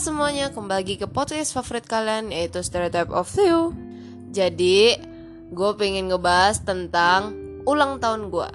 semuanya, 0.00 0.48
kembali 0.48 0.96
ke 0.96 1.04
podcast 1.12 1.52
favorit 1.52 1.84
kalian 1.84 2.32
yaitu 2.32 2.64
Stereotype 2.64 3.12
of 3.12 3.28
You 3.36 3.76
Jadi, 4.32 4.96
gue 5.52 5.70
pengen 5.76 6.08
ngebahas 6.08 6.64
tentang 6.64 7.36
ulang 7.68 8.00
tahun 8.00 8.32
gue 8.32 8.48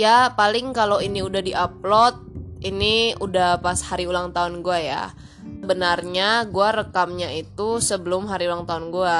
Ya, 0.00 0.32
paling 0.32 0.72
kalau 0.72 1.04
ini 1.04 1.20
udah 1.20 1.44
diupload, 1.44 2.24
ini 2.64 3.12
udah 3.20 3.60
pas 3.60 3.76
hari 3.92 4.08
ulang 4.08 4.32
tahun 4.32 4.64
gue 4.64 4.88
ya. 4.88 5.12
Sebenarnya 5.44 6.48
gue 6.48 6.68
rekamnya 6.80 7.28
itu 7.28 7.84
sebelum 7.84 8.24
hari 8.32 8.48
ulang 8.48 8.64
tahun 8.64 8.88
gue 8.88 9.16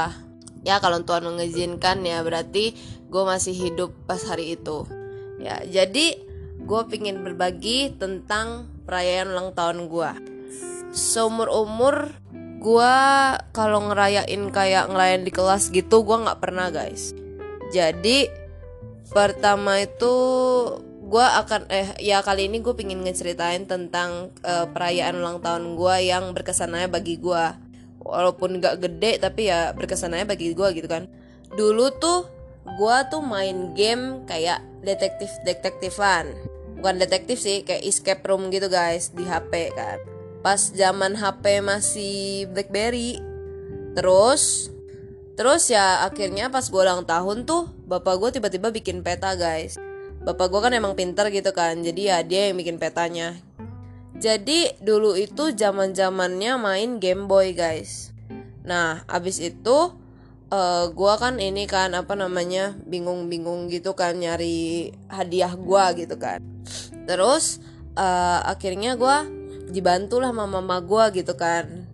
Ya, 0.65 0.81
kalau 0.81 1.05
Tuhan 1.05 1.29
mengizinkan 1.29 2.09
ya 2.09 2.25
berarti 2.25 2.73
gue 3.05 3.23
masih 3.29 3.53
hidup 3.53 3.93
pas 4.09 4.25
hari 4.25 4.57
itu. 4.57 4.89
Ya, 5.45 5.61
jadi 5.69 6.25
gue 6.57 6.81
pengen 6.89 7.21
berbagi 7.21 8.01
tentang 8.01 8.65
perayaan 8.89 9.37
ulang 9.37 9.53
tahun 9.53 9.93
gue 9.93 10.38
seumur 10.93 11.49
umur 11.53 12.13
gue 12.59 12.95
kalau 13.55 13.87
ngerayain 13.87 14.51
kayak 14.51 14.91
ngelayan 14.91 15.23
di 15.23 15.31
kelas 15.31 15.71
gitu 15.71 16.03
gue 16.03 16.17
nggak 16.27 16.41
pernah 16.43 16.69
guys. 16.75 17.15
Jadi 17.71 18.27
pertama 19.09 19.81
itu 19.81 20.15
gue 21.09 21.25
akan 21.25 21.73
eh 21.73 21.97
ya 22.03 22.21
kali 22.21 22.53
ini 22.53 22.61
gue 22.61 22.77
pingin 22.77 23.01
ngeceritain 23.01 23.65
tentang 23.65 24.35
uh, 24.45 24.69
perayaan 24.69 25.17
ulang 25.17 25.41
tahun 25.41 25.79
gue 25.79 25.97
yang 26.05 26.37
berkesannya 26.37 26.91
bagi 26.93 27.17
gue 27.17 27.45
walaupun 28.05 28.61
gak 28.61 28.81
gede 28.81 29.21
tapi 29.21 29.49
ya 29.49 29.73
berkesannya 29.73 30.29
bagi 30.29 30.53
gue 30.53 30.69
gitu 30.77 30.89
kan. 30.91 31.09
Dulu 31.55 31.87
tuh 31.97 32.29
gue 32.77 32.97
tuh 33.09 33.25
main 33.25 33.73
game 33.73 34.29
kayak 34.29 34.61
detektif 34.85 35.33
detektifan 35.49 36.37
bukan 36.79 37.01
detektif 37.01 37.41
sih 37.41 37.65
kayak 37.65 37.83
escape 37.83 38.23
room 38.29 38.53
gitu 38.53 38.69
guys 38.69 39.11
di 39.17 39.25
HP 39.25 39.73
kan 39.73 39.99
pas 40.41 40.59
zaman 40.71 41.19
HP 41.19 41.61
masih 41.61 42.47
BlackBerry. 42.53 43.19
Terus 43.99 44.73
terus 45.39 45.71
ya 45.71 46.03
akhirnya 46.03 46.51
pas 46.51 46.67
gue 46.67 46.83
ulang 46.83 47.07
tahun 47.07 47.47
tuh 47.47 47.71
bapak 47.87 48.19
gue 48.19 48.31
tiba-tiba 48.39 48.71
bikin 48.75 49.03
peta 49.03 49.35
guys. 49.39 49.79
Bapak 50.23 50.51
gue 50.51 50.61
kan 50.61 50.75
emang 50.75 50.99
pinter 50.99 51.31
gitu 51.31 51.55
kan 51.55 51.79
jadi 51.79 52.01
ya 52.03 52.19
dia 52.27 52.51
yang 52.51 52.59
bikin 52.59 52.79
petanya. 52.79 53.39
Jadi 54.19 54.75
dulu 54.83 55.15
itu 55.15 55.55
zaman 55.55 55.95
zamannya 55.95 56.59
main 56.59 56.99
Game 56.99 57.31
Boy 57.31 57.55
guys. 57.55 58.11
Nah 58.67 59.07
abis 59.07 59.39
itu 59.39 59.95
uh, 60.51 60.59
eh, 60.59 60.85
gue 60.91 61.15
kan 61.23 61.39
ini 61.39 61.71
kan 61.71 61.95
apa 61.95 62.19
namanya 62.19 62.75
bingung-bingung 62.83 63.71
gitu 63.71 63.95
kan 63.95 64.19
nyari 64.19 64.91
hadiah 65.07 65.55
gue 65.55 65.85
gitu 66.03 66.19
kan. 66.19 66.43
Terus 67.07 67.63
uh, 67.95 68.43
akhirnya 68.43 68.99
gue 68.99 69.38
dibantu 69.71 70.19
lah 70.19 70.33
sama 70.33 70.49
mama 70.49 70.81
gue 70.83 71.23
gitu 71.23 71.35
kan. 71.39 71.87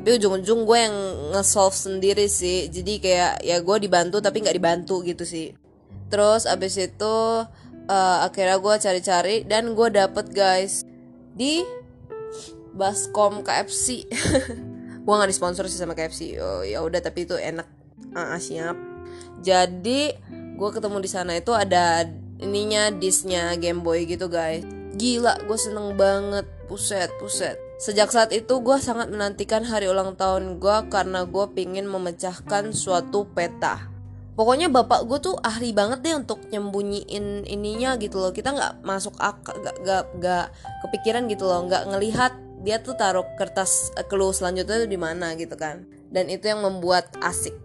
Tapi 0.00 0.08
ujung-ujung 0.16 0.64
gue 0.64 0.78
yang 0.80 0.96
nge-solve 1.36 1.76
sendiri 1.76 2.24
sih. 2.28 2.68
Jadi 2.72 3.00
kayak 3.00 3.44
ya 3.44 3.60
gue 3.60 3.76
dibantu 3.80 4.20
tapi 4.24 4.40
nggak 4.40 4.56
dibantu 4.56 5.04
gitu 5.04 5.24
sih. 5.24 5.52
Terus 6.08 6.48
abis 6.48 6.76
itu 6.80 7.16
uh, 7.90 8.18
akhirnya 8.24 8.58
gue 8.58 8.74
cari-cari 8.80 9.36
dan 9.44 9.72
gue 9.76 9.88
dapet 9.92 10.26
guys 10.32 10.82
di 11.36 11.62
Baskom 12.70 13.42
KFC 13.42 14.06
gue 15.04 15.14
nggak 15.14 15.30
disponsor 15.32 15.66
sih 15.66 15.80
sama 15.80 15.98
KFC 15.98 16.38
oh, 16.38 16.62
ya 16.62 16.84
udah 16.84 17.00
tapi 17.02 17.26
itu 17.26 17.34
enak. 17.34 17.66
Uh, 18.10 18.38
siap. 18.42 18.74
Jadi 19.40 20.12
gue 20.56 20.70
ketemu 20.70 20.98
di 21.00 21.10
sana 21.10 21.32
itu 21.38 21.54
ada 21.54 22.04
ininya 22.40 22.90
disnya 22.92 23.54
Game 23.56 23.80
Boy 23.84 24.04
gitu 24.04 24.26
guys. 24.28 24.64
Gila, 24.96 25.46
gue 25.46 25.58
seneng 25.58 25.94
banget. 25.94 26.44
Puset, 26.70 27.10
puset. 27.18 27.58
Sejak 27.82 28.14
saat 28.14 28.30
itu 28.30 28.62
gue 28.62 28.78
sangat 28.78 29.10
menantikan 29.10 29.66
hari 29.66 29.90
ulang 29.90 30.14
tahun 30.14 30.62
gue 30.62 30.86
karena 30.86 31.26
gue 31.26 31.50
pingin 31.50 31.90
memecahkan 31.90 32.70
suatu 32.70 33.26
peta. 33.26 33.90
Pokoknya 34.38 34.70
bapak 34.70 35.02
gue 35.10 35.18
tuh 35.18 35.34
ahli 35.42 35.74
banget 35.74 36.06
deh 36.06 36.14
untuk 36.14 36.46
nyembunyiin 36.46 37.42
ininya 37.42 37.98
gitu 37.98 38.22
loh. 38.22 38.30
Kita 38.30 38.54
nggak 38.54 38.86
masuk 38.86 39.18
akal, 39.18 39.58
gak, 39.66 39.82
gak, 39.82 40.04
gak 40.22 40.54
kepikiran 40.86 41.26
gitu 41.26 41.50
loh, 41.50 41.66
nggak 41.66 41.90
ngelihat 41.90 42.38
dia 42.62 42.78
tuh 42.78 42.94
taruh 42.94 43.26
kertas 43.34 43.90
eh, 43.98 44.06
clue 44.06 44.30
selanjutnya 44.30 44.86
tuh 44.86 44.90
di 44.94 45.00
mana 45.00 45.34
gitu 45.34 45.58
kan. 45.58 45.82
Dan 46.06 46.30
itu 46.30 46.46
yang 46.46 46.62
membuat 46.62 47.10
asik. 47.18 47.58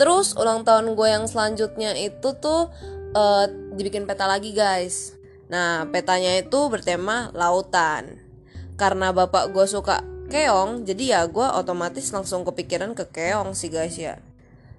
Terus 0.00 0.32
ulang 0.32 0.64
tahun 0.64 0.96
gue 0.96 1.08
yang 1.12 1.28
selanjutnya 1.28 1.92
itu 1.92 2.32
tuh 2.40 2.72
uh, 3.12 3.44
dibikin 3.76 4.08
peta 4.08 4.24
lagi 4.24 4.56
guys 4.56 5.20
Nah, 5.50 5.82
petanya 5.90 6.38
itu 6.38 6.70
bertema 6.70 7.34
lautan. 7.34 8.22
Karena 8.80 9.12
bapak 9.12 9.52
gue 9.52 9.66
suka 9.68 10.00
keong, 10.32 10.88
jadi 10.88 11.04
ya 11.04 11.20
gue 11.28 11.44
otomatis 11.44 12.08
langsung 12.16 12.48
kepikiran 12.48 12.96
ke 12.96 13.04
keong 13.12 13.52
sih 13.52 13.68
guys 13.68 14.00
ya. 14.00 14.16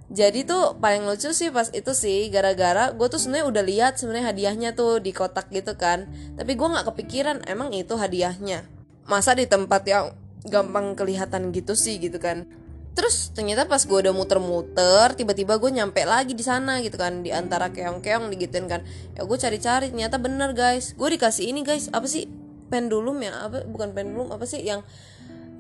Jadi 0.10 0.44
tuh 0.44 0.82
paling 0.82 1.06
lucu 1.06 1.30
sih 1.32 1.54
pas 1.54 1.70
itu 1.70 1.94
sih 1.94 2.34
gara-gara 2.34 2.90
gue 2.92 3.08
tuh 3.08 3.22
sebenarnya 3.22 3.46
udah 3.48 3.64
lihat 3.64 3.94
sebenarnya 4.02 4.34
hadiahnya 4.34 4.70
tuh 4.74 4.98
di 4.98 5.14
kotak 5.14 5.54
gitu 5.54 5.78
kan, 5.78 6.10
tapi 6.34 6.58
gue 6.58 6.68
nggak 6.68 6.90
kepikiran 6.90 7.46
emang 7.46 7.70
itu 7.78 7.94
hadiahnya. 7.94 8.66
Masa 9.06 9.38
di 9.38 9.46
tempat 9.46 9.86
yang 9.86 10.18
gampang 10.50 10.98
kelihatan 10.98 11.54
gitu 11.54 11.78
sih 11.78 12.02
gitu 12.02 12.18
kan 12.18 12.50
terus 12.92 13.32
ternyata 13.32 13.64
pas 13.72 13.80
gue 13.80 13.98
udah 14.04 14.12
muter-muter 14.12 15.16
tiba-tiba 15.16 15.56
gue 15.56 15.72
nyampe 15.72 16.04
lagi 16.04 16.36
di 16.36 16.44
sana 16.44 16.84
gitu 16.84 17.00
kan 17.00 17.24
di 17.24 17.32
antara 17.32 17.72
keong-keong 17.72 18.28
digituin 18.36 18.68
kan 18.68 18.84
ya 19.16 19.24
gue 19.24 19.38
cari-cari 19.40 19.96
ternyata 19.96 20.20
bener 20.20 20.52
guys 20.52 20.92
gue 21.00 21.10
dikasih 21.16 21.56
ini 21.56 21.64
guys 21.64 21.88
apa 21.96 22.04
sih 22.04 22.28
pendulum 22.72 23.20
ya 23.20 23.52
apa 23.52 23.68
bukan 23.68 23.92
pendulum 23.92 24.32
apa 24.32 24.48
sih 24.48 24.64
yang 24.64 24.82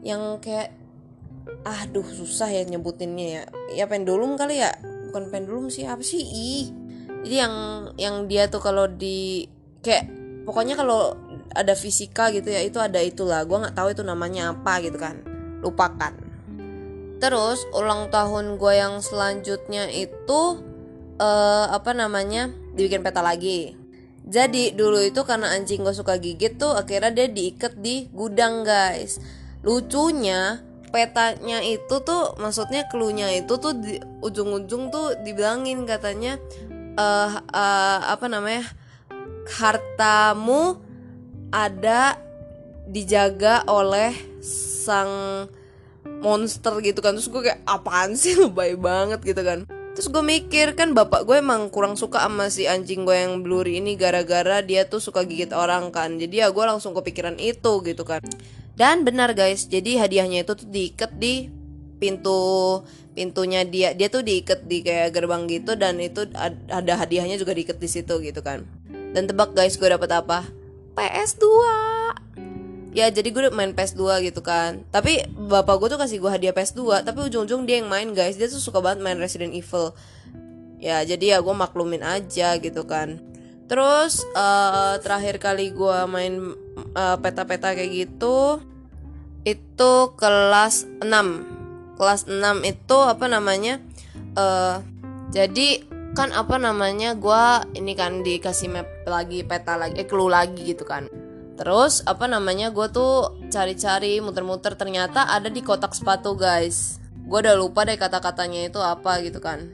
yang 0.02 0.40
kayak 0.40 0.72
aduh 1.68 2.08
susah 2.08 2.48
ya 2.48 2.64
nyebutinnya 2.64 3.28
ya. 3.28 3.44
Ya 3.76 3.86
pendulum 3.92 4.40
kali 4.40 4.64
ya 4.64 4.72
bukan 5.12 5.28
pendulum 5.28 5.68
sih 5.68 5.84
apa 5.84 6.02
sih 6.02 6.24
ih 6.24 6.82
jadi 7.22 7.36
yang 7.46 7.56
yang 8.02 8.16
dia 8.26 8.50
tuh 8.50 8.62
kalau 8.62 8.90
di 8.90 9.46
kayak 9.86 10.10
pokoknya 10.46 10.74
kalau 10.74 11.14
ada 11.54 11.78
fisika 11.78 12.34
gitu 12.34 12.50
ya 12.50 12.62
itu 12.66 12.82
ada 12.82 12.98
itulah. 13.02 13.46
Gue 13.46 13.62
nggak 13.62 13.78
tahu 13.78 13.94
itu 13.94 14.02
namanya 14.02 14.56
apa 14.58 14.82
gitu 14.82 14.98
kan. 14.98 15.22
Lupakan. 15.62 16.14
Terus 17.22 17.62
ulang 17.78 18.10
tahun 18.10 18.58
gue 18.58 18.74
yang 18.74 18.98
selanjutnya 19.06 19.94
itu 19.94 20.42
uh, 21.22 21.66
apa 21.70 21.94
namanya 21.94 22.50
dibikin 22.74 23.06
peta 23.06 23.22
lagi. 23.22 23.78
Jadi 24.22 24.78
dulu 24.78 25.02
itu 25.02 25.22
karena 25.26 25.54
anjing 25.54 25.82
gue 25.82 25.96
suka 25.96 26.22
gigit 26.22 26.56
tuh 26.56 26.78
akhirnya 26.78 27.12
dia 27.12 27.28
diikat 27.28 27.78
di 27.82 28.08
gudang 28.14 28.62
guys. 28.62 29.18
Lucunya 29.66 30.62
petanya 30.92 31.64
itu 31.64 32.04
tuh 32.04 32.36
maksudnya 32.38 32.86
klunya 32.92 33.32
itu 33.32 33.56
tuh 33.58 33.74
di 33.74 33.98
ujung-ujung 34.20 34.92
tuh 34.92 35.16
dibilangin 35.24 35.88
katanya 35.88 36.36
uh, 37.00 37.40
uh, 37.40 38.00
apa 38.12 38.28
namanya 38.28 38.68
hartamu 39.56 40.84
ada 41.52 42.20
dijaga 42.92 43.64
oleh 43.72 44.12
sang 44.44 45.48
monster 46.22 46.76
gitu 46.84 47.00
kan 47.00 47.16
terus 47.16 47.32
gue 47.32 47.42
kayak 47.48 47.64
apaan 47.64 48.14
sih 48.20 48.36
lebay 48.42 48.76
banget 48.76 49.24
gitu 49.24 49.42
kan 49.42 49.64
terus 49.92 50.08
gue 50.08 50.24
mikir 50.24 50.74
kan 50.80 50.96
bapak 50.96 51.28
gue 51.28 51.44
emang 51.44 51.68
kurang 51.68 52.00
suka 52.00 52.24
sama 52.24 52.48
si 52.48 52.66
anjing 52.66 53.04
gue 53.04 53.16
yang 53.16 53.44
blurry 53.44 53.84
ini 53.84 54.00
gara-gara 54.00 54.64
dia 54.64 54.88
tuh 54.88 55.04
suka 55.04 55.28
gigit 55.28 55.52
orang 55.52 55.92
kan. 55.92 56.16
Jadi 56.16 56.42
ya 56.42 56.50
gue 56.50 56.66
langsung 56.66 56.96
kepikiran 56.96 57.36
itu 57.38 57.84
gitu 57.84 58.04
kan. 58.08 58.24
Dan 58.76 59.04
benar 59.04 59.36
guys. 59.36 59.68
Jadi 59.68 60.00
hadiahnya 60.00 60.48
itu 60.48 60.54
tuh 60.56 60.68
diikat 60.68 61.16
di 61.20 61.52
pintu 62.02 62.82
pintunya 63.14 63.68
dia. 63.68 63.94
Dia 63.94 64.08
tuh 64.08 64.24
diikat 64.24 64.66
di 64.66 64.82
kayak 64.82 65.14
gerbang 65.14 65.46
gitu 65.52 65.76
dan 65.76 66.00
itu 66.00 66.26
ada 66.72 66.94
hadiahnya 66.98 67.36
juga 67.38 67.52
diikat 67.52 67.78
di 67.78 67.90
situ 67.92 68.18
gitu 68.24 68.40
kan. 68.42 68.64
Dan 69.12 69.28
tebak 69.28 69.52
guys 69.54 69.76
gue 69.76 69.90
dapet 69.92 70.10
apa? 70.10 70.48
PS2 70.96 71.44
ya 72.92 73.08
jadi 73.08 73.28
gue 73.32 73.42
main 73.56 73.72
PS2 73.72 74.32
gitu 74.32 74.44
kan. 74.44 74.84
Tapi 74.92 75.24
bapak 75.36 75.76
gue 75.82 75.88
tuh 75.96 76.00
kasih 76.00 76.18
gue 76.20 76.32
hadiah 76.32 76.56
PS2 76.56 77.08
tapi 77.08 77.20
ujung-ujung 77.28 77.64
dia 77.64 77.80
yang 77.80 77.90
main 77.92 78.12
guys. 78.12 78.36
Dia 78.36 78.52
tuh 78.52 78.60
suka 78.60 78.84
banget 78.84 79.04
main 79.04 79.20
Resident 79.20 79.56
Evil. 79.56 79.96
Ya 80.82 81.04
jadi 81.06 81.38
ya 81.38 81.38
gue 81.40 81.56
maklumin 81.56 82.04
aja 82.04 82.60
gitu 82.60 82.84
kan. 82.84 83.20
Terus 83.72 84.28
uh, 84.36 85.00
terakhir 85.00 85.40
kali 85.40 85.72
gue 85.72 85.98
main 86.12 86.56
uh, 86.92 87.18
peta-peta 87.24 87.72
kayak 87.72 87.92
gitu 87.92 88.60
itu 89.42 89.94
kelas 90.18 90.86
6 91.02 91.98
kelas 91.98 92.30
6 92.30 92.62
itu 92.62 92.98
apa 93.02 93.26
namanya 93.26 93.82
uh, 94.38 94.86
jadi 95.34 95.82
kan 96.12 96.36
apa 96.36 96.60
namanya 96.60 97.16
gue 97.16 97.44
ini 97.80 97.96
kan 97.96 98.22
dikasih 98.22 98.70
map 98.70 98.90
lagi 99.08 99.42
peta 99.48 99.80
lagi 99.80 99.98
eh 99.98 100.06
clue 100.06 100.30
lagi 100.30 100.76
gitu 100.76 100.84
kan 100.84 101.08
Terus 101.62 102.02
apa 102.10 102.26
namanya 102.26 102.74
gue 102.74 102.90
tuh 102.90 103.38
cari-cari 103.54 104.18
muter-muter 104.18 104.74
ternyata 104.74 105.30
ada 105.30 105.46
di 105.46 105.62
kotak 105.62 105.94
sepatu 105.94 106.34
guys. 106.34 106.98
Gue 107.30 107.46
udah 107.46 107.54
lupa 107.54 107.86
deh 107.86 108.02
kata-katanya 108.02 108.66
itu 108.66 108.82
apa 108.82 109.22
gitu 109.22 109.38
kan. 109.38 109.70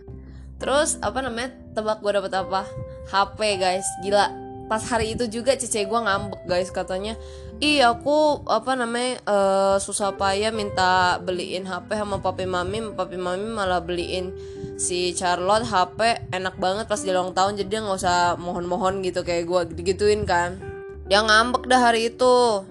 Terus 0.60 1.00
apa 1.00 1.24
namanya 1.24 1.56
tebak 1.72 2.04
gue 2.04 2.12
dapet 2.12 2.36
apa? 2.36 2.68
HP 3.08 3.40
guys, 3.56 3.88
gila. 4.04 4.28
Pas 4.68 4.84
hari 4.84 5.16
itu 5.16 5.32
juga 5.32 5.56
cece 5.56 5.88
gue 5.88 6.00
ngambek 6.04 6.44
guys 6.44 6.76
katanya 6.76 7.16
Iya 7.58 7.96
aku 7.96 8.46
apa 8.46 8.78
namanya 8.78 9.18
uh, 9.26 9.78
susah 9.82 10.14
payah 10.14 10.54
minta 10.54 11.18
beliin 11.24 11.66
HP 11.66 11.90
sama 11.98 12.22
papi 12.22 12.46
mami 12.46 12.84
papi 12.94 13.18
mami 13.18 13.50
malah 13.50 13.82
beliin 13.82 14.30
si 14.78 15.16
Charlotte 15.18 15.66
HP 15.66 16.30
enak 16.36 16.54
banget 16.62 16.86
pas 16.86 17.02
di 17.02 17.10
ulang 17.10 17.34
tahun 17.34 17.58
jadi 17.58 17.66
dia 17.66 17.80
nggak 17.82 17.98
usah 17.98 18.38
mohon-mohon 18.38 19.02
gitu 19.02 19.26
kayak 19.26 19.50
gue 19.50 19.90
gituin 19.90 20.22
kan 20.30 20.67
dia 21.08 21.24
ngambek 21.24 21.64
dah 21.72 21.80
hari 21.80 22.12
itu. 22.12 22.68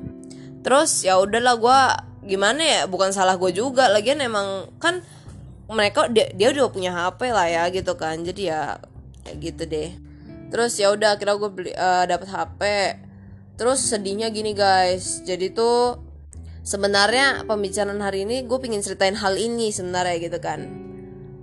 Terus 0.60 1.02
ya 1.02 1.16
udahlah 1.16 1.56
gue 1.56 1.80
gimana 2.28 2.60
ya? 2.60 2.80
Bukan 2.84 3.10
salah 3.10 3.40
gue 3.40 3.50
juga. 3.50 3.88
Lagian 3.88 4.20
emang 4.20 4.68
kan 4.76 5.00
mereka 5.66 6.06
dia, 6.12 6.30
dia 6.36 6.52
udah 6.52 6.68
punya 6.70 6.92
HP 6.92 7.32
lah 7.32 7.48
ya 7.48 7.64
gitu 7.72 7.96
kan. 7.96 8.20
Jadi 8.20 8.52
ya, 8.52 8.76
ya 9.24 9.32
gitu 9.40 9.64
deh. 9.64 9.96
Terus 10.52 10.76
ya 10.76 10.92
udah 10.92 11.16
akhirnya 11.16 11.36
gue 11.40 11.50
beli 11.50 11.72
uh, 11.74 12.04
dapet 12.06 12.28
HP 12.30 12.60
terus 13.56 13.80
sedihnya 13.88 14.28
gini 14.28 14.52
guys. 14.52 15.24
Jadi 15.24 15.56
tuh 15.56 15.96
sebenarnya 16.60 17.48
pembicaraan 17.48 18.04
hari 18.04 18.28
ini 18.28 18.44
gue 18.44 18.58
pingin 18.60 18.84
ceritain 18.84 19.16
hal 19.16 19.32
ini 19.40 19.72
sebenarnya 19.72 20.20
gitu 20.20 20.38
kan. 20.44 20.60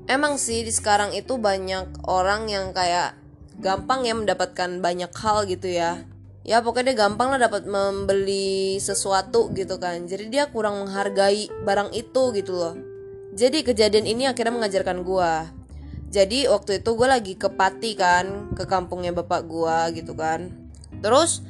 Emang 0.06 0.38
sih 0.38 0.62
di 0.62 0.70
sekarang 0.70 1.16
itu 1.18 1.42
banyak 1.42 2.06
orang 2.06 2.52
yang 2.52 2.70
kayak 2.76 3.18
gampang 3.58 4.04
ya 4.06 4.14
mendapatkan 4.14 4.84
banyak 4.84 5.10
hal 5.16 5.48
gitu 5.48 5.72
ya 5.72 6.04
ya 6.44 6.60
pokoknya 6.60 6.94
dia 6.94 7.08
gampang 7.08 7.32
lah 7.34 7.40
dapat 7.48 7.64
membeli 7.66 8.78
sesuatu 8.80 9.50
gitu 9.56 9.80
kan. 9.80 10.04
Jadi 10.08 10.30
dia 10.30 10.52
kurang 10.52 10.84
menghargai 10.84 11.48
barang 11.64 11.92
itu 11.96 12.32
gitu 12.36 12.54
loh. 12.54 12.76
Jadi 13.34 13.66
kejadian 13.66 14.06
ini 14.06 14.30
akhirnya 14.30 14.54
mengajarkan 14.54 15.02
gue 15.02 15.32
jadi 16.14 16.46
waktu 16.46 16.86
itu 16.86 16.94
gue 16.94 17.10
lagi 17.10 17.34
ke 17.34 17.50
Pati 17.50 17.98
kan 17.98 18.54
ke 18.54 18.70
kampungnya 18.70 19.10
bapak 19.18 19.50
gue 19.50 19.98
gitu 19.98 20.14
kan. 20.14 20.54
Terus 21.02 21.42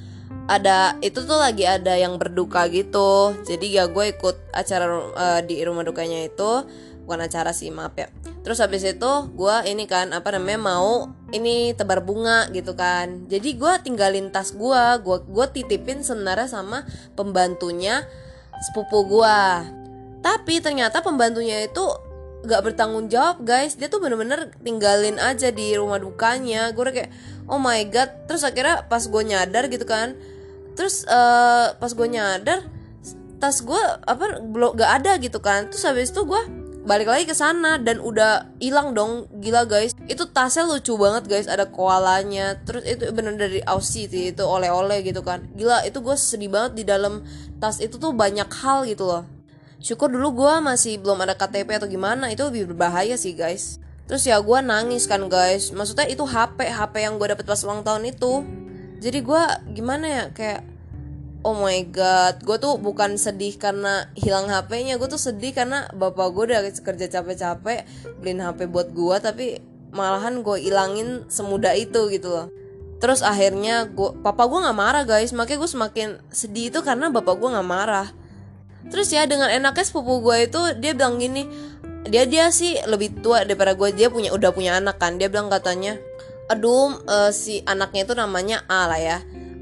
ada 0.48 0.96
itu 1.04 1.20
tuh 1.28 1.36
lagi 1.36 1.68
ada 1.68 2.00
yang 2.00 2.16
berduka 2.16 2.72
gitu. 2.72 3.36
Jadi 3.44 3.76
ya 3.76 3.92
gue 3.92 4.16
ikut 4.16 4.56
acara 4.56 4.88
uh, 5.12 5.42
di 5.44 5.60
rumah 5.68 5.84
dukanya 5.84 6.24
itu. 6.24 6.64
Bukan 7.04 7.20
acara 7.20 7.52
sih 7.52 7.68
maaf 7.76 7.92
ya 8.00 8.08
terus 8.44 8.60
habis 8.60 8.84
itu 8.84 9.12
gue 9.34 9.56
ini 9.72 9.88
kan 9.88 10.12
apa 10.12 10.36
namanya 10.36 10.60
mau 10.60 11.16
ini 11.32 11.72
tebar 11.74 12.04
bunga 12.04 12.52
gitu 12.52 12.76
kan. 12.76 13.26
Jadi 13.32 13.56
gue 13.56 13.74
tinggalin 13.82 14.30
tas 14.30 14.52
gue 14.52 14.84
gue 15.00 15.18
gue 15.24 15.46
titipin 15.56 16.04
sebenarnya 16.04 16.52
sama 16.52 16.84
pembantunya 17.16 18.04
sepupu 18.60 19.08
gue 19.08 19.40
tapi 20.24 20.60
ternyata 20.64 21.04
pembantunya 21.04 21.68
itu 21.68 21.84
gak 22.44 22.64
bertanggung 22.68 23.08
jawab 23.08 23.44
guys. 23.48 23.80
Dia 23.80 23.88
tuh 23.88 24.04
bener-bener 24.04 24.52
tinggalin 24.60 25.16
aja 25.20 25.52
di 25.52 25.76
rumah 25.80 26.00
dukanya. 26.00 26.76
Gue 26.76 26.92
kayak 26.92 27.12
oh 27.48 27.60
my 27.60 27.80
god. 27.88 28.28
Terus 28.28 28.44
akhirnya 28.44 28.84
pas 28.92 29.04
gue 29.08 29.24
nyadar 29.24 29.72
gitu 29.72 29.88
kan 29.88 30.16
terus 30.74 31.06
uh, 31.06 31.78
pas 31.78 31.94
gue 31.94 32.08
nyadar 32.10 32.66
tas 33.38 33.62
gue 33.62 33.84
apa 34.08 34.42
belum 34.44 34.76
gak 34.76 34.92
ada 35.04 35.16
gitu 35.20 35.40
kan. 35.40 35.72
Terus 35.72 35.84
habis 35.88 36.12
itu 36.12 36.24
gue 36.28 36.63
balik 36.84 37.08
lagi 37.08 37.24
ke 37.24 37.36
sana 37.36 37.80
dan 37.80 38.04
udah 38.04 38.54
hilang 38.60 38.92
dong. 38.92 39.32
Gila 39.40 39.64
guys. 39.66 39.96
Itu 40.06 40.28
tasnya 40.30 40.68
lucu 40.68 40.96
banget 41.00 41.28
guys. 41.32 41.48
Ada 41.48 41.72
koalanya. 41.72 42.60
Terus 42.68 42.84
itu 42.84 43.10
bener 43.16 43.40
dari 43.40 43.64
Aussie 43.64 44.12
sih 44.12 44.36
itu 44.36 44.44
oleh-oleh 44.44 45.00
gitu 45.04 45.24
kan. 45.24 45.48
Gila 45.56 45.88
itu 45.88 46.04
gue 46.04 46.16
sedih 46.20 46.52
banget 46.52 46.72
di 46.80 46.84
dalam 46.84 47.24
tas 47.58 47.80
itu 47.80 47.96
tuh 47.96 48.12
banyak 48.12 48.48
hal 48.52 48.84
gitu 48.84 49.08
loh. 49.08 49.24
Syukur 49.84 50.12
dulu 50.12 50.44
gue 50.44 50.54
masih 50.64 51.00
belum 51.00 51.24
ada 51.24 51.36
KTP 51.36 51.80
atau 51.80 51.88
gimana. 51.88 52.28
Itu 52.32 52.52
lebih 52.52 52.76
berbahaya 52.76 53.16
sih 53.16 53.36
guys. 53.36 53.80
Terus 54.04 54.28
ya 54.28 54.40
gue 54.44 54.60
nangis 54.60 55.08
kan 55.08 55.24
guys. 55.32 55.72
Maksudnya 55.72 56.12
itu 56.12 56.28
HP 56.28 56.68
HP 56.68 56.94
yang 57.00 57.16
gue 57.16 57.28
dapet 57.32 57.48
pas 57.48 57.60
ulang 57.64 57.84
tahun 57.88 58.12
itu. 58.12 58.44
Jadi 59.00 59.20
gue 59.20 59.44
gimana 59.76 60.06
ya 60.08 60.24
kayak 60.32 60.73
oh 61.44 61.56
my 61.56 61.84
god 61.92 62.40
gue 62.42 62.58
tuh 62.60 62.80
bukan 62.80 63.20
sedih 63.20 63.56
karena 63.60 64.08
hilang 64.16 64.48
HP-nya 64.48 64.96
gue 64.96 65.08
tuh 65.12 65.22
sedih 65.22 65.52
karena 65.52 65.92
bapak 65.92 66.28
gue 66.32 66.44
udah 66.52 66.60
kerja 66.64 67.08
capek-capek 67.08 67.84
beliin 68.24 68.40
HP 68.40 68.68
buat 68.72 68.92
gue 68.96 69.16
tapi 69.20 69.74
malahan 69.94 70.42
gue 70.42 70.58
ilangin 70.60 71.30
semudah 71.30 71.78
itu 71.78 72.10
gitu 72.10 72.34
loh. 72.34 72.48
Terus 72.98 73.22
akhirnya 73.22 73.86
gue 73.88 74.18
papa 74.26 74.50
gue 74.50 74.60
nggak 74.60 74.78
marah 74.78 75.04
guys. 75.06 75.32
Makanya 75.32 75.60
gue 75.62 75.70
semakin 75.70 76.08
sedih 76.34 76.74
itu 76.74 76.82
karena 76.82 77.14
bapak 77.14 77.38
gue 77.38 77.50
nggak 77.54 77.70
marah. 77.70 78.10
Terus 78.90 79.14
ya 79.14 79.24
dengan 79.30 79.48
enaknya 79.54 79.86
sepupu 79.86 80.20
gue 80.26 80.50
itu 80.50 80.60
dia 80.82 80.92
bilang 80.98 81.22
gini 81.22 81.48
dia 82.04 82.28
dia 82.28 82.52
sih 82.52 82.76
lebih 82.84 83.24
tua 83.24 83.48
daripada 83.48 83.80
gue 83.80 83.96
dia 83.96 84.12
punya 84.12 84.34
udah 84.34 84.52
punya 84.52 84.82
anak 84.82 84.98
kan. 84.98 85.22
Dia 85.22 85.30
bilang 85.30 85.48
katanya 85.48 85.96
aduh 86.52 87.00
uh, 87.08 87.32
si 87.32 87.64
anaknya 87.64 88.04
itu 88.04 88.14
namanya 88.20 88.68
A 88.68 88.92
lah 88.92 89.00
ya 89.00 89.18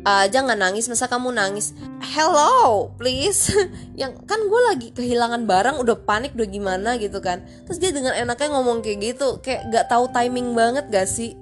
uh, 0.05 0.25
jangan 0.29 0.57
nangis 0.57 0.89
masa 0.89 1.05
kamu 1.05 1.33
nangis? 1.33 1.73
Hello 2.01 2.89
please. 2.97 3.53
Yang 3.99 4.21
kan 4.25 4.39
gue 4.41 4.61
lagi 4.67 4.87
kehilangan 4.93 5.45
barang 5.45 5.77
udah 5.81 5.97
panik 6.03 6.33
udah 6.33 6.47
gimana 6.49 6.97
gitu 6.97 7.21
kan. 7.21 7.45
Terus 7.67 7.77
dia 7.77 7.91
dengan 7.93 8.13
enaknya 8.17 8.49
ngomong 8.57 8.81
kayak 8.81 9.15
gitu 9.15 9.39
kayak 9.41 9.69
gak 9.69 9.85
tahu 9.89 10.09
timing 10.09 10.53
banget 10.57 10.89
gak 10.89 11.07
sih? 11.07 11.37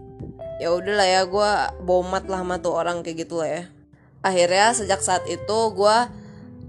Ya 0.60 0.76
udahlah 0.76 1.08
ya 1.08 1.22
gue 1.24 1.52
bomat 1.88 2.28
lah 2.28 2.44
sama 2.44 2.60
tuh 2.60 2.76
orang 2.76 3.02
kayak 3.02 3.28
gitu 3.28 3.40
lah 3.40 3.50
ya. 3.50 3.64
Akhirnya 4.20 4.76
sejak 4.76 5.00
saat 5.00 5.24
itu 5.32 5.60
gue 5.72 5.98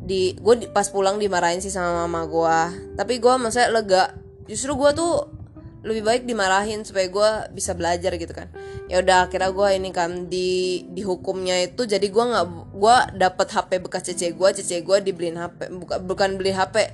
di 0.01 0.33
gue 0.39 0.55
pas 0.73 0.89
pulang 0.89 1.21
dimarahin 1.21 1.61
sih 1.61 1.69
sama 1.69 2.07
mama 2.07 2.25
gue 2.25 2.59
tapi 2.95 3.19
gue 3.19 3.35
maksudnya 3.35 3.69
lega. 3.75 4.05
Justru 4.47 4.75
gue 4.79 4.91
tuh 4.95 5.40
lebih 5.81 6.05
baik 6.05 6.23
dimarahin 6.29 6.85
supaya 6.85 7.09
gue 7.09 7.31
bisa 7.57 7.73
belajar 7.73 8.13
gitu 8.21 8.37
kan. 8.37 8.53
Ya 8.93 9.01
udah 9.01 9.29
akhirnya 9.29 9.49
gue 9.49 9.69
ini 9.81 9.91
kan 9.97 10.29
di 10.29 10.85
dihukumnya 10.93 11.57
itu 11.65 11.89
jadi 11.89 12.05
gue 12.05 12.25
nggak 12.25 12.47
gue 12.77 12.97
dapet 13.17 13.49
HP 13.49 13.71
bekas 13.81 14.03
cece 14.05 14.37
gue 14.37 14.49
cece 14.53 14.85
gue 14.85 14.97
dibeliin 15.01 15.41
HP 15.41 15.73
bukan 15.73 15.99
bukan 16.05 16.31
beli 16.37 16.53
HP 16.53 16.77
uh, 16.77 16.85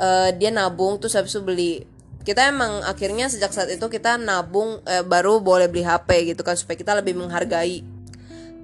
eh, 0.00 0.30
dia 0.40 0.48
nabung 0.48 0.96
terus 0.96 1.16
habis 1.16 1.36
itu 1.36 1.44
beli. 1.44 1.72
Kita 2.20 2.48
emang 2.48 2.84
akhirnya 2.84 3.28
sejak 3.32 3.52
saat 3.52 3.72
itu 3.72 3.86
kita 3.88 4.16
nabung 4.16 4.80
uh, 4.84 5.04
baru 5.04 5.40
boleh 5.44 5.68
beli 5.68 5.84
HP 5.84 6.32
gitu 6.32 6.40
kan 6.40 6.56
supaya 6.56 6.80
kita 6.80 6.96
lebih 6.96 7.16
menghargai. 7.20 7.84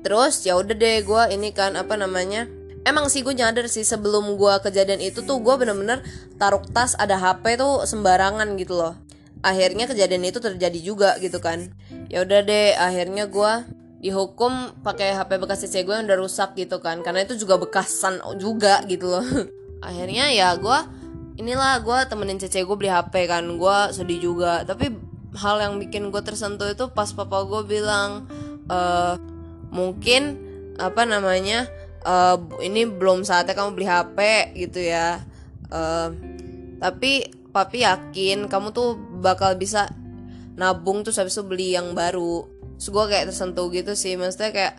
Terus 0.00 0.40
ya 0.44 0.56
udah 0.56 0.72
deh 0.72 1.04
gue 1.04 1.22
ini 1.36 1.52
kan 1.52 1.76
apa 1.76 2.00
namanya 2.00 2.48
emang 2.86 3.10
sih 3.10 3.20
gue 3.26 3.34
nyadar 3.34 3.66
sih 3.66 3.82
sebelum 3.82 4.38
gue 4.38 4.54
kejadian 4.62 5.02
itu 5.02 5.20
tuh 5.26 5.42
gue 5.42 5.54
bener-bener 5.58 6.00
taruh 6.38 6.62
tas 6.70 6.94
ada 6.94 7.18
HP 7.18 7.58
tuh 7.58 7.82
sembarangan 7.84 8.54
gitu 8.56 8.78
loh 8.78 9.05
akhirnya 9.46 9.86
kejadian 9.86 10.26
itu 10.26 10.42
terjadi 10.42 10.78
juga 10.82 11.10
gitu 11.22 11.38
kan. 11.38 11.70
Ya 12.10 12.26
udah 12.26 12.42
deh 12.42 12.74
akhirnya 12.74 13.30
gue 13.30 13.52
dihukum 14.02 14.82
pakai 14.82 15.14
HP 15.14 15.38
bekas 15.38 15.62
cece 15.62 15.86
gue 15.86 15.94
yang 15.94 16.10
udah 16.10 16.18
rusak 16.18 16.58
gitu 16.58 16.82
kan. 16.82 17.06
Karena 17.06 17.22
itu 17.22 17.38
juga 17.38 17.62
bekasan 17.62 18.18
juga 18.42 18.82
gitu 18.90 19.06
loh. 19.06 19.22
Akhirnya 19.86 20.32
ya 20.34 20.56
gue 20.58 20.78
inilah 21.38 21.78
gue 21.84 21.98
temenin 22.10 22.42
cece 22.42 22.66
gue 22.66 22.76
beli 22.76 22.90
HP 22.90 23.30
kan. 23.30 23.46
Gue 23.54 23.78
sedih 23.94 24.18
juga. 24.18 24.66
Tapi 24.66 24.90
hal 25.38 25.62
yang 25.62 25.78
bikin 25.78 26.10
gue 26.10 26.22
tersentuh 26.26 26.66
itu 26.66 26.90
pas 26.90 27.06
papa 27.12 27.44
gue 27.44 27.62
bilang 27.68 28.24
e, 28.66 28.78
mungkin 29.68 30.42
apa 30.80 31.04
namanya 31.04 31.68
uh, 32.06 32.36
ini 32.62 32.86
belum 32.86 33.26
saatnya 33.26 33.56
kamu 33.56 33.70
beli 33.76 33.86
HP 33.88 34.18
gitu 34.54 34.80
ya. 34.80 35.20
Uh, 35.72 36.14
tapi 36.78 37.26
papi 37.56 37.88
yakin 37.88 38.52
kamu 38.52 38.76
tuh 38.76 39.00
bakal 39.24 39.56
bisa 39.56 39.88
nabung 40.60 41.00
tuh 41.00 41.16
habis 41.16 41.32
itu 41.32 41.44
beli 41.48 41.72
yang 41.72 41.96
baru. 41.96 42.44
Terus 42.76 42.88
gue 42.92 43.04
kayak 43.08 43.24
tersentuh 43.32 43.66
gitu 43.72 43.92
sih 43.96 44.14
Maksudnya 44.20 44.52
kayak 44.52 44.74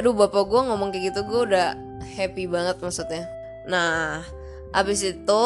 Aduh 0.00 0.16
bapak 0.16 0.48
gue 0.48 0.60
ngomong 0.64 0.88
kayak 0.90 1.12
gitu 1.12 1.28
Gue 1.28 1.40
udah 1.52 1.76
happy 2.16 2.48
banget 2.48 2.80
maksudnya. 2.80 3.28
Nah 3.68 4.24
Abis 4.72 5.04
itu 5.04 5.44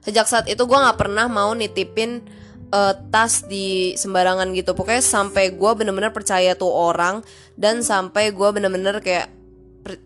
Sejak 0.00 0.24
saat 0.24 0.46
itu 0.48 0.62
gue 0.64 0.78
gak 0.78 0.96
pernah 0.96 1.28
mau 1.28 1.52
nitipin 1.52 2.24
uh, 2.72 2.94
Tas 3.12 3.44
di 3.44 3.92
sembarangan 4.00 4.48
gitu. 4.56 4.72
Pokoknya 4.72 5.04
sampai 5.04 5.52
gue 5.52 5.70
bener-bener 5.76 6.16
percaya 6.16 6.56
tuh 6.56 6.72
orang 6.72 7.20
Dan 7.60 7.84
sampai 7.84 8.32
gue 8.32 8.48
bener-bener 8.48 9.04
kayak 9.04 9.28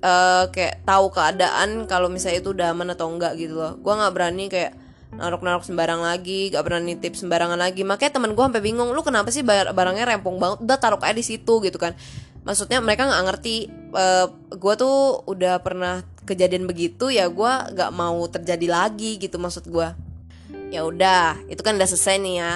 uh, 0.02 0.50
Kayak 0.50 0.82
tahu 0.82 1.06
keadaan 1.14 1.86
Kalau 1.86 2.10
misalnya 2.10 2.42
itu 2.42 2.50
udah 2.50 2.74
aman 2.74 2.98
atau 2.98 3.06
enggak 3.14 3.38
gitu 3.38 3.54
loh. 3.54 3.78
Gue 3.78 3.94
gak 3.94 4.10
berani 4.10 4.50
kayak 4.50 4.89
narok-narok 5.14 5.66
sembarang 5.66 6.00
lagi 6.00 6.54
gak 6.54 6.62
pernah 6.62 6.80
nitip 6.82 7.18
sembarangan 7.18 7.58
lagi. 7.58 7.82
Makanya 7.82 8.12
temen 8.18 8.32
gue 8.34 8.44
sampai 8.44 8.62
bingung 8.62 8.90
lu 8.94 9.02
kenapa 9.02 9.34
sih 9.34 9.42
barangnya 9.46 10.06
rempong 10.16 10.38
banget? 10.38 10.58
Udah 10.62 10.78
taruh 10.78 11.00
aja 11.02 11.14
di 11.14 11.24
situ 11.26 11.62
gitu 11.62 11.78
kan. 11.78 11.98
Maksudnya 12.40 12.80
mereka 12.80 13.04
nggak 13.04 13.24
ngerti 13.28 13.68
uh, 13.92 14.00
eh, 14.00 14.26
gue 14.56 14.74
tuh 14.78 15.26
udah 15.28 15.60
pernah 15.60 16.00
kejadian 16.24 16.64
begitu 16.64 17.12
ya 17.12 17.28
gue 17.28 17.52
gak 17.74 17.92
mau 17.92 18.22
terjadi 18.30 18.64
lagi 18.70 19.18
gitu 19.18 19.36
maksud 19.36 19.66
gue 19.66 19.88
ya 20.70 20.86
udah 20.86 21.42
itu 21.50 21.58
kan 21.60 21.74
udah 21.76 21.88
selesai 21.88 22.16
nih 22.22 22.36
ya. 22.40 22.54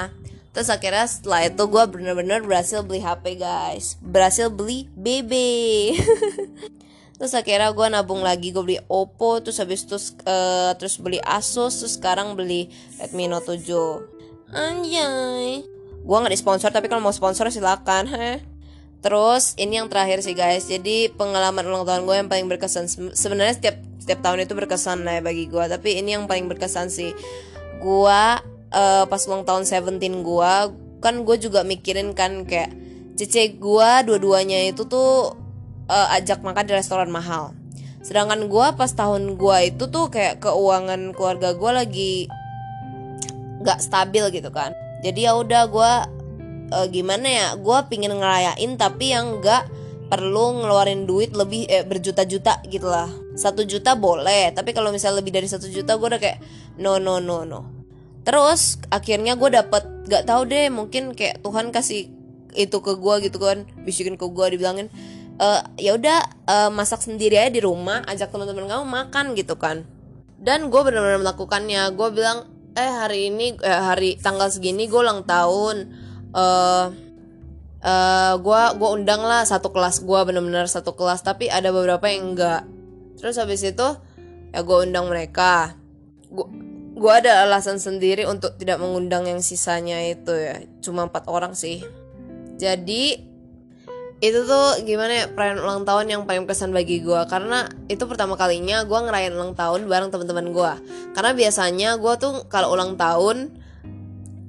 Terus 0.54 0.70
akhirnya 0.70 1.04
setelah 1.10 1.50
itu 1.50 1.62
gue 1.66 1.84
bener-bener 1.90 2.38
berhasil 2.46 2.86
beli 2.86 3.02
HP 3.02 3.42
guys. 3.42 3.98
Berhasil 3.98 4.54
beli 4.54 4.86
BB 4.94 5.32
terus 7.14 7.32
akhirnya 7.32 7.70
gue 7.70 7.86
nabung 7.90 8.22
lagi 8.26 8.50
gue 8.50 8.62
beli 8.62 8.78
Oppo 8.90 9.38
terus 9.38 9.62
habis 9.62 9.86
itu 9.86 9.96
uh, 10.26 10.74
terus 10.74 10.98
beli 10.98 11.22
Asus 11.22 11.82
terus 11.82 11.94
sekarang 11.96 12.34
beli 12.34 12.70
Redmi 12.98 13.30
Note 13.30 13.54
7 13.58 14.50
anjay 14.54 15.62
gue 16.04 16.16
nggak 16.18 16.34
disponsor 16.34 16.74
tapi 16.74 16.90
kalau 16.90 17.00
mau 17.00 17.14
sponsor 17.14 17.48
silakan 17.50 18.10
heh 18.10 18.38
Terus 19.04 19.52
ini 19.60 19.76
yang 19.76 19.92
terakhir 19.92 20.24
sih 20.24 20.32
guys. 20.32 20.64
Jadi 20.64 21.12
pengalaman 21.12 21.68
ulang 21.68 21.84
tahun 21.84 22.08
gue 22.08 22.16
yang 22.24 22.28
paling 22.32 22.48
berkesan. 22.48 22.88
Sebenarnya 23.12 23.52
setiap 23.52 23.76
setiap 24.00 24.24
tahun 24.24 24.48
itu 24.48 24.56
berkesan 24.56 25.04
lah 25.04 25.20
ya 25.20 25.22
bagi 25.22 25.44
gue. 25.44 25.60
Tapi 25.60 26.00
ini 26.00 26.16
yang 26.16 26.24
paling 26.24 26.48
berkesan 26.48 26.88
sih. 26.88 27.12
Gue 27.84 28.22
uh, 28.72 29.04
pas 29.04 29.22
ulang 29.28 29.44
tahun 29.44 29.68
17 29.68 30.00
gue 30.00 30.52
kan 31.04 31.14
gue 31.20 31.36
juga 31.36 31.60
mikirin 31.68 32.16
kan 32.16 32.48
kayak 32.48 32.72
cece 33.20 33.60
gue 33.60 33.90
dua-duanya 34.08 34.72
itu 34.72 34.88
tuh 34.88 35.36
uh, 35.88 36.16
ajak 36.16 36.40
makan 36.40 36.64
di 36.68 36.72
restoran 36.76 37.10
mahal. 37.10 37.52
Sedangkan 38.04 38.46
gue 38.52 38.66
pas 38.76 38.90
tahun 38.92 39.40
gue 39.40 39.56
itu 39.72 39.84
tuh 39.88 40.12
kayak 40.12 40.44
keuangan 40.44 41.16
keluarga 41.16 41.56
gue 41.56 41.70
lagi 41.72 42.14
gak 43.64 43.80
stabil 43.80 44.24
gitu 44.34 44.52
kan. 44.52 44.76
Jadi 45.00 45.24
ya 45.24 45.36
udah 45.36 45.62
gue 45.68 45.92
uh, 46.72 46.86
gimana 46.88 47.26
ya 47.26 47.46
gue 47.56 47.78
pingin 47.88 48.14
ngerayain 48.14 48.72
tapi 48.76 49.12
yang 49.12 49.40
nggak 49.40 49.68
perlu 50.08 50.62
ngeluarin 50.62 51.08
duit 51.08 51.32
lebih 51.32 51.64
eh, 51.66 51.82
berjuta-juta 51.82 52.60
gitu 52.68 52.86
lah 52.86 53.08
satu 53.34 53.64
juta 53.64 53.96
boleh 53.96 54.52
tapi 54.52 54.76
kalau 54.76 54.92
misalnya 54.92 55.24
lebih 55.24 55.32
dari 55.34 55.48
satu 55.48 55.66
juta 55.66 55.96
gue 55.96 56.06
udah 56.06 56.20
kayak 56.20 56.38
no 56.78 57.00
no 57.00 57.18
no 57.18 57.42
no 57.42 57.60
terus 58.22 58.78
akhirnya 58.92 59.34
gue 59.34 59.50
dapet 59.52 59.82
gak 60.06 60.28
tahu 60.28 60.44
deh 60.46 60.68
mungkin 60.68 61.16
kayak 61.16 61.40
Tuhan 61.40 61.72
kasih 61.72 62.12
itu 62.54 62.78
ke 62.78 62.92
gue 62.94 63.14
gitu 63.26 63.42
kan 63.42 63.66
bisikin 63.82 64.14
ke 64.14 64.26
gue 64.28 64.46
dibilangin 64.54 64.86
e, 65.38 65.48
ya 65.80 65.94
udah 65.98 66.18
uh, 66.46 66.70
masak 66.70 67.02
sendiri 67.02 67.38
aja 67.38 67.50
di 67.50 67.62
rumah 67.62 68.02
ajak 68.06 68.30
teman-teman 68.30 68.66
kamu 68.66 68.84
makan 68.84 69.26
gitu 69.38 69.54
kan. 69.58 69.86
Dan 70.38 70.68
gue 70.68 70.80
benar-benar 70.80 71.22
melakukannya. 71.22 71.94
Gue 71.96 72.08
bilang 72.12 72.50
eh 72.74 72.90
hari 72.90 73.30
ini 73.30 73.54
eh, 73.62 73.82
hari 73.82 74.18
tanggal 74.18 74.50
segini 74.50 74.90
gue 74.90 75.00
ulang 75.00 75.22
tahun. 75.24 75.94
Uh, 76.34 76.90
uh, 77.84 78.34
gua 78.40 78.72
gua 78.74 78.96
undang 78.96 79.22
lah 79.22 79.44
satu 79.44 79.70
kelas 79.70 80.02
gua 80.02 80.24
bener-bener 80.24 80.66
satu 80.66 80.96
kelas. 80.96 81.22
Tapi 81.22 81.52
ada 81.52 81.70
beberapa 81.70 82.08
yang 82.08 82.34
enggak. 82.34 82.64
Terus 83.20 83.36
habis 83.38 83.62
itu 83.62 83.88
ya 84.50 84.60
gua 84.64 84.82
undang 84.82 85.06
mereka. 85.06 85.76
Gua 86.94 87.20
ada 87.20 87.44
alasan 87.44 87.78
sendiri 87.78 88.24
untuk 88.24 88.56
tidak 88.56 88.80
mengundang 88.80 89.28
yang 89.28 89.44
sisanya 89.44 90.00
itu 90.02 90.32
ya. 90.32 90.64
Cuma 90.80 91.06
empat 91.06 91.28
orang 91.28 91.52
sih. 91.52 91.84
Jadi 92.58 93.33
itu 94.22 94.46
tuh 94.46 94.80
gimana 94.86 95.12
ya 95.12 95.24
perayaan 95.30 95.60
ulang 95.60 95.82
tahun 95.82 96.06
yang 96.06 96.22
paling 96.24 96.46
berkesan 96.46 96.70
bagi 96.70 97.02
gue 97.02 97.20
karena 97.26 97.66
itu 97.90 98.06
pertama 98.06 98.38
kalinya 98.38 98.86
gue 98.86 98.98
ngerayain 98.98 99.34
ulang 99.34 99.58
tahun 99.58 99.90
bareng 99.90 100.10
teman-teman 100.14 100.54
gue 100.54 100.72
karena 101.12 101.30
biasanya 101.34 101.90
gue 101.98 102.14
tuh 102.16 102.46
kalau 102.46 102.72
ulang 102.72 102.94
tahun 102.94 103.52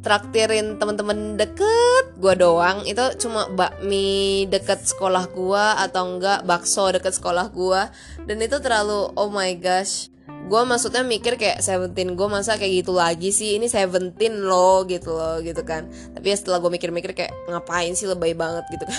traktirin 0.05 0.77
temen-temen 0.77 1.34
deket 1.34 2.13
gue 2.22 2.34
doang. 2.38 2.86
Itu 2.86 3.17
cuma 3.17 3.50
bakmi 3.50 4.45
deket 4.45 4.86
sekolah 4.86 5.34
gue 5.34 5.65
atau 5.81 6.03
enggak 6.05 6.45
bakso 6.45 6.93
deket 6.93 7.17
sekolah 7.17 7.50
gue 7.50 7.81
dan 8.29 8.38
itu 8.38 8.62
terlalu 8.62 9.10
oh 9.17 9.34
my 9.34 9.50
gosh 9.57 10.13
gue 10.25 10.62
maksudnya 10.62 11.01
mikir 11.01 11.41
kayak 11.41 11.62
Seventeen 11.62 12.13
gue 12.13 12.27
masa 12.29 12.58
kayak 12.58 12.86
gitu 12.86 12.94
lagi 12.94 13.34
sih. 13.34 13.58
Ini 13.58 13.65
Seventeen 13.65 14.46
loh 14.46 14.86
gitu 14.86 15.13
loh 15.13 15.41
gitu 15.41 15.62
kan. 15.65 15.89
Tapi 15.89 16.25
ya 16.34 16.38
setelah 16.38 16.62
gue 16.62 16.72
mikir-mikir 16.74 17.17
kayak 17.17 17.34
ngapain 17.50 17.94
sih 17.98 18.05
lebay 18.05 18.38
banget 18.38 18.65
gitu 18.74 18.86
kan. 18.86 18.98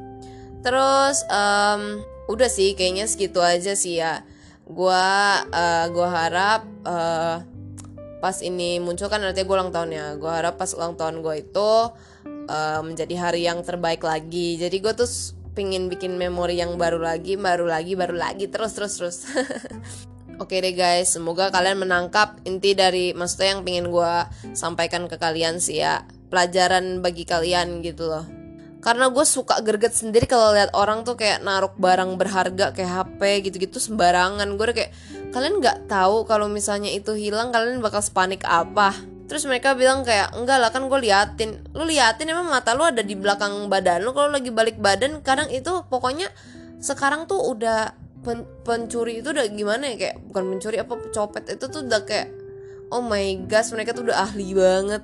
Terus 0.64 1.24
um, 1.28 2.04
udah 2.28 2.48
sih 2.48 2.76
kayaknya 2.76 3.04
segitu 3.08 3.44
aja 3.44 3.76
sih 3.76 4.00
ya. 4.00 4.24
Gue 4.64 5.04
uh, 5.52 5.86
gue 5.88 6.08
harap 6.08 6.64
uh, 6.88 7.44
pas 8.20 8.36
ini 8.44 8.76
muncul 8.80 9.08
kan 9.08 9.20
nanti 9.20 9.44
gue 9.44 9.52
ulang 9.52 9.72
tahun 9.72 9.90
ya. 9.92 10.06
Gue 10.16 10.32
harap 10.32 10.56
pas 10.56 10.72
ulang 10.72 10.96
tahun 10.96 11.20
gue 11.20 11.34
itu 11.44 11.72
uh, 12.48 12.80
menjadi 12.80 13.14
hari 13.20 13.44
yang 13.44 13.60
terbaik 13.60 14.00
lagi. 14.00 14.56
Jadi 14.56 14.76
gue 14.80 14.92
tuh 14.96 15.08
pingin 15.52 15.92
bikin 15.92 16.16
memori 16.16 16.56
yang 16.56 16.80
baru 16.80 17.02
lagi 17.02 17.36
baru 17.36 17.68
lagi 17.68 17.92
baru 17.96 18.16
lagi. 18.16 18.48
Terus 18.48 18.72
terus 18.72 18.92
terus 18.96 19.18
Oke 20.40 20.56
deh 20.64 20.72
guys, 20.72 21.12
semoga 21.12 21.52
kalian 21.52 21.84
menangkap 21.84 22.40
inti 22.48 22.72
dari 22.72 23.12
maksudnya 23.12 23.52
yang 23.52 23.60
pingin 23.60 23.92
gue 23.92 24.14
sampaikan 24.56 25.04
ke 25.04 25.20
kalian 25.20 25.60
sih 25.60 25.84
ya. 25.84 26.00
Pelajaran 26.32 27.04
bagi 27.04 27.28
kalian 27.28 27.84
gitu 27.84 28.08
loh. 28.08 28.24
Karena 28.80 29.12
gue 29.12 29.20
suka 29.28 29.60
gerget 29.60 29.92
sendiri 29.92 30.24
kalau 30.24 30.56
lihat 30.56 30.72
orang 30.72 31.04
tuh 31.04 31.20
kayak 31.20 31.44
naruh 31.44 31.68
barang 31.76 32.16
berharga 32.16 32.72
kayak 32.72 32.88
HP 32.88 33.20
gitu-gitu 33.52 33.76
sembarangan. 33.76 34.56
Gue 34.56 34.72
kayak 34.72 34.96
kalian 35.36 35.60
nggak 35.60 35.92
tahu 35.92 36.24
kalau 36.24 36.48
misalnya 36.48 36.88
itu 36.88 37.12
hilang 37.12 37.52
kalian 37.52 37.84
bakal 37.84 38.00
sepanik 38.00 38.40
apa? 38.48 38.96
Terus 39.28 39.44
mereka 39.44 39.76
bilang 39.76 40.08
kayak 40.08 40.32
enggak 40.32 40.56
lah 40.56 40.72
kan 40.72 40.88
gue 40.88 40.98
liatin. 41.04 41.68
Lu 41.76 41.84
liatin 41.84 42.32
emang 42.32 42.48
mata 42.48 42.72
lu 42.72 42.88
ada 42.88 43.04
di 43.04 43.12
belakang 43.12 43.68
badan 43.68 44.08
lu? 44.08 44.16
Kalau 44.16 44.32
lagi 44.32 44.48
balik 44.48 44.80
badan 44.80 45.20
kadang 45.20 45.52
itu 45.52 45.84
pokoknya 45.92 46.32
sekarang 46.80 47.28
tuh 47.28 47.44
udah 47.44 47.99
pen 48.20 48.44
pencuri 48.62 49.20
itu 49.24 49.32
udah 49.32 49.46
gimana 49.48 49.92
ya? 49.92 49.96
Kayak 49.96 50.16
bukan 50.28 50.44
pencuri 50.56 50.76
apa 50.80 50.94
copet 51.12 51.44
itu 51.56 51.64
tuh 51.68 51.82
udah 51.84 52.02
kayak 52.04 52.28
oh 52.90 53.02
my 53.04 53.46
gosh 53.46 53.72
mereka 53.72 53.96
tuh 53.96 54.08
udah 54.08 54.28
ahli 54.28 54.52
banget. 54.54 55.02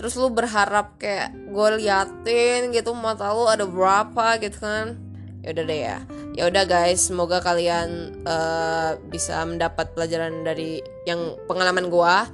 Terus 0.00 0.16
lu 0.16 0.32
berharap 0.32 0.96
kayak 0.96 1.36
gue 1.52 1.68
liatin 1.84 2.72
gitu 2.72 2.96
mata 2.96 3.32
lu 3.36 3.44
ada 3.48 3.68
berapa 3.68 4.40
gitu 4.40 4.60
kan? 4.60 4.96
Ya 5.40 5.56
udah 5.56 5.64
deh 5.64 5.80
ya. 5.80 5.98
Ya 6.36 6.42
udah 6.48 6.64
guys 6.68 7.08
semoga 7.08 7.40
kalian 7.40 8.20
uh, 8.28 9.00
bisa 9.08 9.40
mendapat 9.44 9.92
pelajaran 9.96 10.44
dari 10.44 10.84
yang 11.08 11.36
pengalaman 11.48 11.88
gua. 11.88 12.28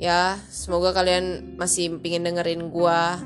Ya 0.00 0.38
semoga 0.50 0.90
kalian 0.90 1.54
masih 1.54 1.98
pingin 2.02 2.26
dengerin 2.26 2.68
gua. 2.74 3.22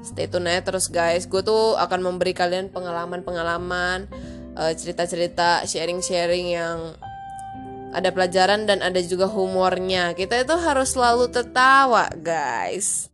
Stay 0.00 0.30
tune 0.30 0.48
aja 0.48 0.64
terus 0.64 0.88
guys. 0.88 1.28
Gue 1.28 1.42
tuh 1.42 1.74
akan 1.76 2.00
memberi 2.00 2.32
kalian 2.32 2.70
pengalaman-pengalaman. 2.70 4.06
uh, 4.08 4.25
cerita-cerita 4.56 5.68
sharing-sharing 5.68 6.56
yang 6.56 6.96
ada 7.92 8.12
pelajaran 8.12 8.64
dan 8.64 8.80
ada 8.80 9.00
juga 9.04 9.28
humornya 9.28 10.12
kita 10.16 10.42
itu 10.42 10.54
harus 10.56 10.96
selalu 10.96 11.28
tertawa 11.28 12.08
guys 12.16 13.12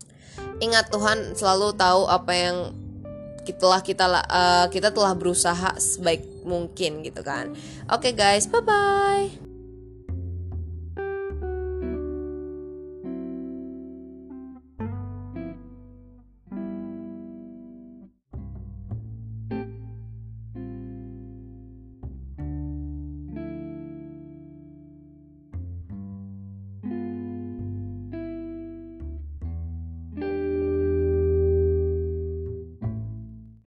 ingat 0.62 0.90
Tuhan 0.94 1.34
selalu 1.34 1.74
tahu 1.74 2.06
apa 2.06 2.32
yang 2.32 2.56
telah 3.50 3.82
kita 3.82 4.06
uh, 4.06 4.66
kita 4.70 4.94
telah 4.94 5.18
berusaha 5.18 5.74
sebaik 5.74 6.46
mungkin 6.46 7.02
gitu 7.02 7.26
kan. 7.26 7.50
Oke 7.90 8.10
okay 8.10 8.12
guys, 8.14 8.46
bye 8.46 8.62
bye. 8.62 9.51